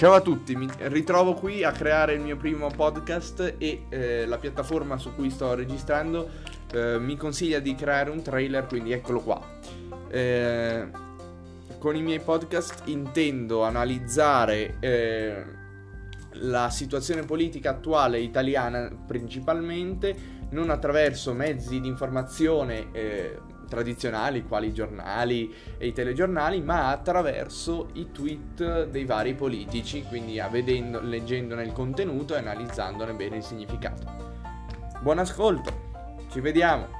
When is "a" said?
0.14-0.22, 1.62-1.72